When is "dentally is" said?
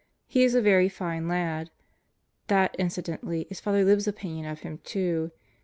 3.03-3.59